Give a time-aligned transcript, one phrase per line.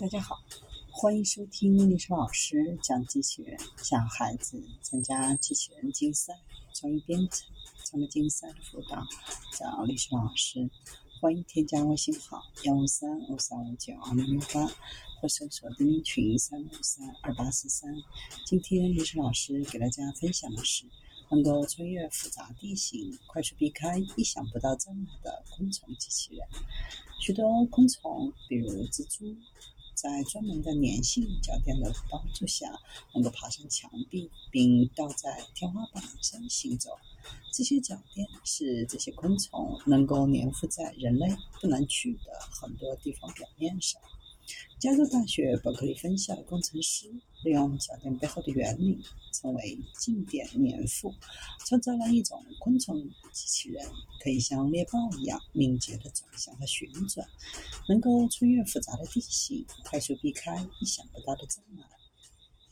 [0.00, 0.42] 大家好，
[0.90, 3.56] 欢迎收听历史老师讲机器人。
[3.76, 6.34] 小孩子参加机器人竞赛、
[6.74, 7.46] 创意编程、
[7.84, 9.06] 创客竞赛的辅导，
[9.56, 10.68] 找历史老师。
[11.20, 14.66] 欢迎添加微信号幺五三五三五九二零零八，
[15.20, 17.94] 或搜索钉钉群三五三二八四三。
[18.44, 20.84] 今天历史老师给大家分享的是
[21.30, 26.46] 能够穿越复杂地形、快速避开意想不到障碍的昆虫机器人。
[27.20, 29.36] 许多昆虫，比如蜘蛛。
[30.04, 32.78] 在专门的粘性脚垫的帮助下，
[33.14, 36.90] 能够爬上墙壁，并倒在天花板上行走。
[37.50, 43.98] 这些脚垫是这些昆虫能够粘附在人类不能去的很多地方表面上。
[44.78, 47.10] 加州大学伯克利分校的工程师
[47.42, 49.02] 利用脚垫背后的原理，
[49.32, 51.14] 称为静电粘附，
[51.66, 53.02] 创造了一种昆虫
[53.32, 53.82] 机器人，
[54.20, 57.26] 可以像猎豹一样敏捷地转向和旋转，
[57.88, 61.88] 能够穿越复杂的地形，快速避开意想不到的障碍。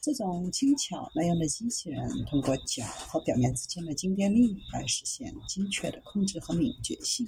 [0.03, 7.27] 这种轻巧耐用的机器人，通过脚和表面之间的静电力来实现精确的控制和敏捷性。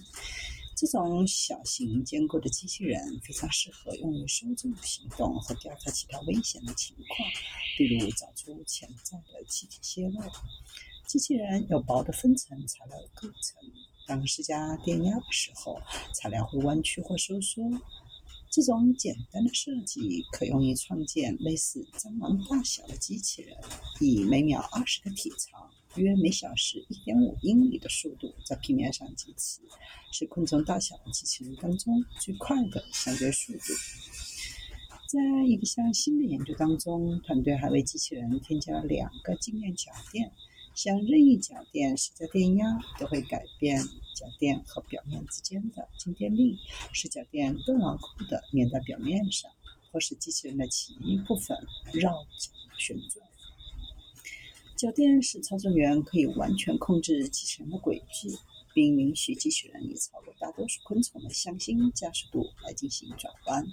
[0.85, 7.27] 这种小型坚固的机器人非常适合用于搜救行动和调查其他危险的情况，
[7.79, 10.21] 比如找出潜在的气体泄漏。
[11.07, 13.63] 机器人有薄的分层材料构成，
[14.07, 15.81] 当施加电压的时候，
[16.13, 17.63] 材料会弯曲或收缩。
[18.55, 23.57] 这种简单的设计可用于创建类似蟑螂大小的机器人，
[24.01, 25.69] 以每秒二十个体长。
[25.97, 29.61] 约每小时一点五英里的速度在平面上疾驰，
[30.13, 33.75] 是昆虫大小的机器人当中最快的相对速度。
[35.09, 40.31] 在一项新的研究当中，团队还为机器人添加了两个静电脚垫，
[40.77, 46.59] 像任意脚垫施加电压都会改变脚垫和表面之间的静电力，
[46.93, 49.51] 使脚垫更牢固地粘在表面上，
[49.91, 51.57] 或使机器人的其余部分
[51.93, 53.27] 绕着旋转。
[54.77, 58.39] 脚垫使操作员可以完全控制机器人的轨迹，
[58.75, 63.65] 并允许机器人以超过大多数昆虫的向心加速度来进行转弯。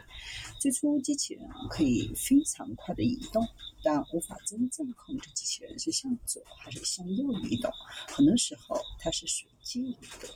[0.60, 3.46] 最初，机器人可以非常快的移动，
[3.84, 7.72] 但无法真正控制机器人是向左还是向右移动。
[8.08, 10.30] 很多时候，它是随机移动。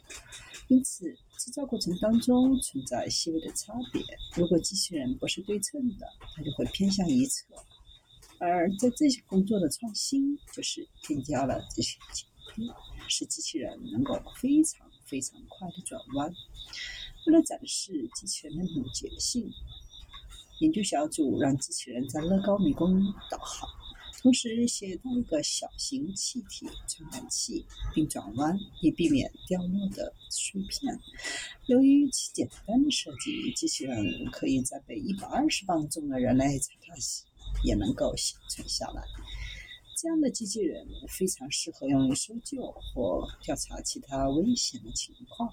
[0.67, 4.01] 因此，制造过程当中存在细微的差别。
[4.35, 7.45] 如果机器人不是对称的，它就会偏向一侧。
[8.39, 12.25] 而在这些工作的创新，就是添加了这些脚
[12.55, 12.67] 垫，
[13.07, 16.33] 使机器人能够非常非常快的转弯。
[17.27, 19.51] 为了展示机器人的敏捷性，
[20.59, 23.69] 研究小组让机器人在乐高迷宫导航，
[24.25, 27.63] 同时携带一个小型气体传感器，
[27.93, 30.99] 并转弯以避免掉落的碎片。
[31.67, 37.21] 由于其简单的设计，机器人可以在被一百二十磅重的人类踩踏时。
[37.63, 39.01] 也能够幸存下来。
[39.95, 45.49] 这样的机器人非常适合用于搜救或调查其他危险的情况。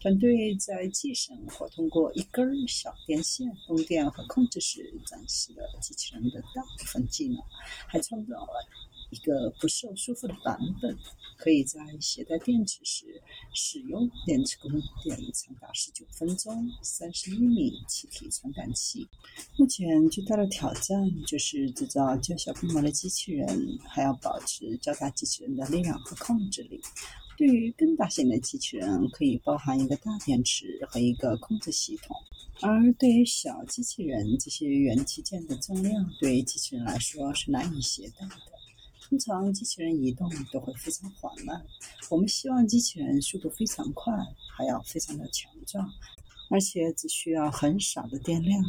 [0.00, 7.38] 团队在计生或通过一根小电线供电和控制时展示了机器人的大部分技能，
[7.86, 8.68] 还创造了。
[9.10, 10.96] 一个不受束缚的版本，
[11.36, 13.22] 可以在携带电池时
[13.54, 14.70] 使用电池供
[15.02, 16.70] 电长达十九分钟。
[16.82, 19.06] 三十一米气体传感器。
[19.56, 26.80] 目前最大的挑战就是制造较小规模的机器人，还要保持较大机器人的力量和控制力。
[27.36, 32.16] 对于更大型的机器人，可以包含一个大电池和一个控制系统；
[32.62, 38.55] 而对于小机器人，这些元器件的重量对于机器人来说是难以携带的。
[39.08, 41.64] 通常机器人移动都会非常缓慢。
[42.10, 44.12] 我们希望机器人速度非常快，
[44.56, 45.88] 还要非常的强壮，
[46.50, 48.64] 而且只需要很少的电量